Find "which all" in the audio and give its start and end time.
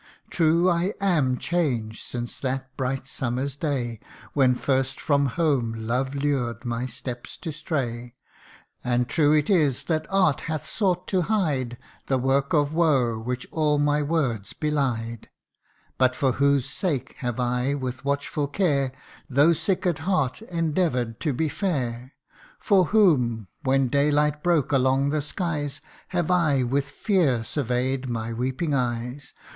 13.19-13.77